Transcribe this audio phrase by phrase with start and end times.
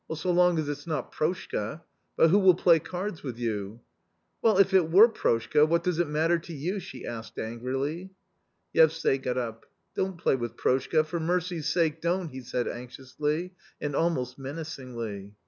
[0.15, 1.83] "So long as it's not Proshka.
[2.17, 3.81] But who will play cards with you?""
[4.41, 8.09] Well, if it were Proshka, what does it matter to you?" she asked angrily.
[8.73, 13.95] Yevsay got up." Don't play with Proshka, for mercy's sake, don't," he said anxiously, and
[13.95, 15.35] almost menacingly.